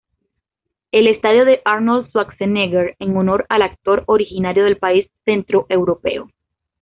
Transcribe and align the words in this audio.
El 0.91 1.05
estadio 1.05 1.43
es 1.43 1.47
llamado 1.47 1.61
Arnold 1.65 2.07
Schwarzenegger, 2.07 2.95
en 2.97 3.15
honor 3.15 3.45
al 3.49 3.61
actor 3.61 4.01
originario 4.07 4.63
del 4.63 4.77
país 4.79 5.07
centroeuropeo. 5.25 6.27